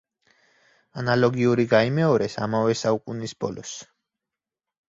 ანალოგიური 1.01 1.67
გაიმეორეს 1.75 2.39
ამავე 2.47 2.79
საუკუნის 2.83 3.37
ბოლოს. 3.45 3.75